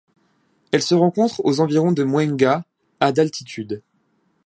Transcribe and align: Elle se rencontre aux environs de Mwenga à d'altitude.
Elle 0.71 0.81
se 0.81 0.95
rencontre 0.95 1.45
aux 1.45 1.59
environs 1.59 1.91
de 1.91 2.03
Mwenga 2.03 2.65
à 2.99 3.11
d'altitude. 3.11 3.83